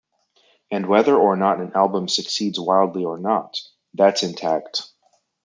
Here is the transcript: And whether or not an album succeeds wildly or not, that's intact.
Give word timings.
And 0.71 0.87
whether 0.87 1.15
or 1.15 1.35
not 1.35 1.59
an 1.59 1.73
album 1.75 2.07
succeeds 2.07 2.59
wildly 2.59 3.05
or 3.05 3.19
not, 3.19 3.59
that's 3.93 4.23
intact. 4.23 4.89